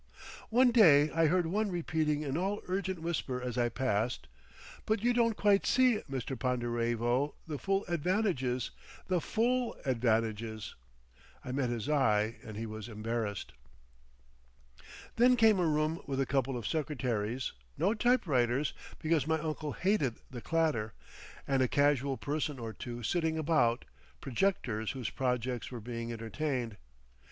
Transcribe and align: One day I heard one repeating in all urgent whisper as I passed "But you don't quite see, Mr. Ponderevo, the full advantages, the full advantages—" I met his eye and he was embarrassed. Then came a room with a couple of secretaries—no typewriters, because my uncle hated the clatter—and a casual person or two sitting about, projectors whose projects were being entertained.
One 0.49 0.71
day 0.71 1.11
I 1.11 1.27
heard 1.27 1.45
one 1.45 1.69
repeating 1.69 2.23
in 2.23 2.35
all 2.35 2.63
urgent 2.67 3.03
whisper 3.03 3.39
as 3.39 3.55
I 3.55 3.69
passed 3.69 4.27
"But 4.87 5.03
you 5.03 5.13
don't 5.13 5.37
quite 5.37 5.67
see, 5.67 6.01
Mr. 6.09 6.35
Ponderevo, 6.39 7.35
the 7.45 7.59
full 7.59 7.85
advantages, 7.87 8.71
the 9.05 9.21
full 9.21 9.77
advantages—" 9.85 10.73
I 11.45 11.51
met 11.51 11.69
his 11.69 11.87
eye 11.87 12.37
and 12.43 12.57
he 12.57 12.65
was 12.65 12.89
embarrassed. 12.89 13.53
Then 15.17 15.35
came 15.35 15.59
a 15.59 15.67
room 15.67 16.01
with 16.07 16.19
a 16.19 16.25
couple 16.25 16.57
of 16.57 16.65
secretaries—no 16.65 17.93
typewriters, 17.93 18.73
because 18.97 19.27
my 19.27 19.37
uncle 19.37 19.73
hated 19.73 20.15
the 20.31 20.41
clatter—and 20.41 21.61
a 21.61 21.67
casual 21.67 22.17
person 22.17 22.57
or 22.57 22.73
two 22.73 23.03
sitting 23.03 23.37
about, 23.37 23.85
projectors 24.19 24.93
whose 24.93 25.11
projects 25.11 25.69
were 25.69 25.79
being 25.79 26.11
entertained. 26.11 26.77